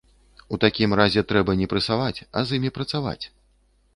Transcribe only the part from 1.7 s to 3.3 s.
прэсаваць, а з імі працаваць!